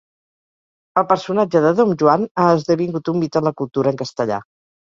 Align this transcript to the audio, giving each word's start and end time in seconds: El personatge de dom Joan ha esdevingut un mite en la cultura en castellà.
El 1.01 1.05
personatge 1.11 1.61
de 1.67 1.75
dom 1.81 1.93
Joan 2.03 2.25
ha 2.41 2.47
esdevingut 2.57 3.15
un 3.15 3.23
mite 3.25 3.43
en 3.43 3.49
la 3.53 3.55
cultura 3.63 3.93
en 3.95 4.05
castellà. 4.05 4.43